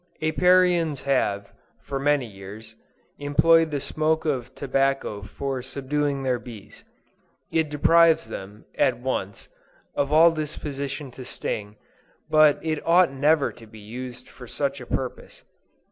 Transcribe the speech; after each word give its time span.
Apiarians 0.19 1.03
have, 1.03 1.53
for 1.83 1.99
many 1.99 2.25
years, 2.25 2.73
employed 3.19 3.69
the 3.69 3.79
smoke 3.79 4.25
of 4.25 4.55
tobacco 4.55 5.21
for 5.21 5.61
subduing 5.61 6.23
their 6.23 6.39
bees. 6.39 6.83
It 7.51 7.69
deprives 7.69 8.27
them, 8.27 8.65
at 8.73 8.97
once, 8.97 9.47
of 9.93 10.11
all 10.11 10.31
disposition 10.31 11.11
to 11.11 11.23
sting, 11.23 11.75
but 12.31 12.57
it 12.65 12.81
ought 12.83 13.11
never 13.13 13.51
to 13.51 13.67
be 13.67 13.77
used 13.77 14.27
for 14.27 14.47
such 14.47 14.81
a 14.81 14.87
purpose. 14.87 15.43